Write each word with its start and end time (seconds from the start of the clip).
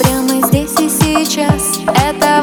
Прямо 0.00 0.46
здесь 0.46 0.74
и 0.80 0.88
сейчас. 0.88 1.78
Это 1.86 2.37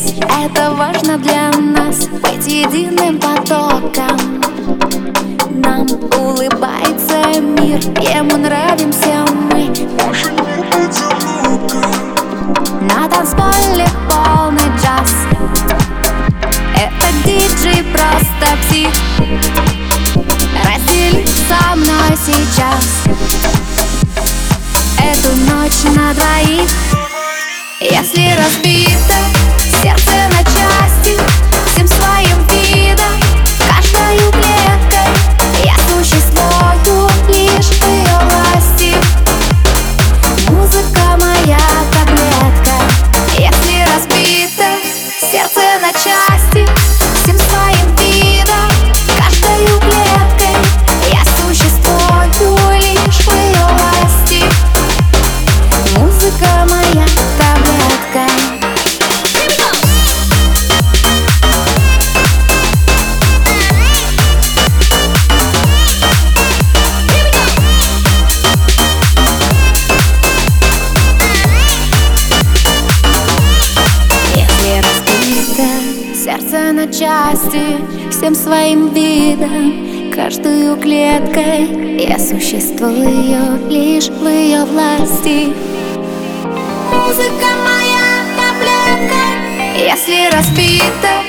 сейчас 0.00 0.28
Это 0.38 0.70
важно 0.72 1.18
для 1.18 1.50
нас. 1.50 2.06
Быть 2.08 2.46
единым 2.46 3.18
потоком. 3.18 4.40
Нам 5.50 5.86
улыбается 6.18 7.40
мир. 7.40 7.78
Ему 8.00 8.36
нравимся 8.36 9.24
мы. 9.50 9.68
На 12.82 13.08
танцполе 13.08 13.86
полный 14.08 14.70
джаз. 14.78 15.14
Это 16.74 17.06
диджей 17.24 17.84
просто 17.92 18.56
псих. 18.62 18.94
Раздели 20.64 21.26
со 21.26 21.76
мной 21.76 22.16
сейчас. 22.16 23.04
Эту 24.98 25.36
ночь 25.50 25.96
на 25.96 26.14
двоих. 26.14 26.70
Если 27.80 28.34
разбито 28.36 29.39
сердце 29.90 30.28
на 30.28 30.44
части 30.44 31.49
сердце 76.14 76.72
на 76.72 76.86
части 76.86 77.60
Всем 78.10 78.34
своим 78.34 78.92
видом, 78.92 80.12
каждую 80.12 80.76
клеткой. 80.76 82.06
Я 82.06 82.18
существую 82.18 83.68
лишь 83.68 84.08
в 84.08 84.26
ее 84.26 84.64
власти. 84.64 85.54
Музыка 86.92 87.48
моя 87.64 88.10
таблетка 88.36 89.22
Если 89.76 90.28
сердце 90.36 91.19